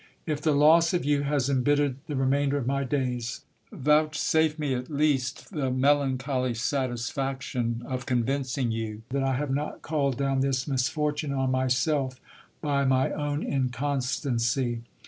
If 0.25 0.41
the 0.41 0.53
loss 0.55 0.95
of 0.95 1.05
you 1.05 1.21
has 1.21 1.47
embittered 1.47 1.97
the 2.07 2.15
remainder 2.15 2.57
of 2.57 2.65
my 2.65 2.83
days, 2.83 3.41
vouch 3.71 4.17
safe 4.17 4.57
me 4.57 4.73
at 4.73 4.89
least 4.89 5.51
the 5.51 5.69
melancholy 5.69 6.55
satisfaction 6.55 7.83
of 7.85 8.07
convincing 8.07 8.71
you 8.71 9.03
that 9.09 9.21
I 9.21 9.35
have 9.35 9.51
not 9.53 9.83
called 9.83 10.17
down 10.17 10.39
this 10.39 10.67
misfortune 10.67 11.33
on 11.33 11.51
myself 11.51 12.19
by 12.63 12.83
my 12.83 13.11
own 13.11 13.43
inconstancy. 13.43 14.81